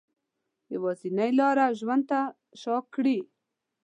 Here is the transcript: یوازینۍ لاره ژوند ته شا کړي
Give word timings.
یوازینۍ 0.73 1.31
لاره 1.39 1.65
ژوند 1.79 2.03
ته 2.09 2.19
شا 2.61 2.75
کړي 2.93 3.19